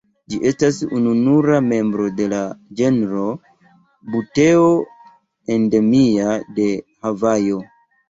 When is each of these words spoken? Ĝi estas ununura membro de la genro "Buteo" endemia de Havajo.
Ĝi 0.33 0.37
estas 0.51 0.77
ununura 0.99 1.57
membro 1.65 2.07
de 2.21 2.25
la 2.33 2.39
genro 2.81 3.27
"Buteo" 4.17 4.67
endemia 5.61 6.35
de 6.61 6.71
Havajo. 7.07 7.67